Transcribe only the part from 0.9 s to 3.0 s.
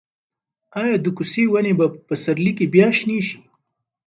د کوڅې ونې به په پسرلي کې بیا